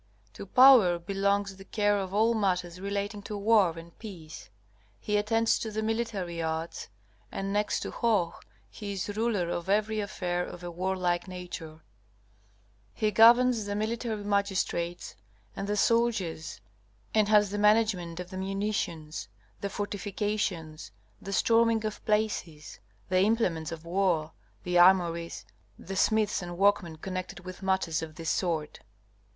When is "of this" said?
28.01-28.31